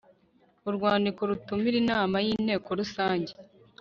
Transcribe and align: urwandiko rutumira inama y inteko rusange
urwandiko 0.69 1.21
rutumira 1.29 1.75
inama 1.83 2.15
y 2.25 2.27
inteko 2.35 2.69
rusange 2.79 3.33